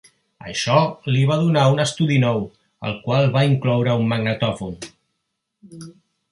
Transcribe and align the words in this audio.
Això 0.51 0.77
li 1.15 1.21
va 1.31 1.37
donar 1.41 1.65
un 1.73 1.83
estudi 1.83 2.17
nou, 2.25 2.41
el 2.91 2.97
qual 3.05 3.31
va 3.37 3.45
incloure 3.51 3.95
un 4.03 4.11
magnetòfon. 4.15 4.77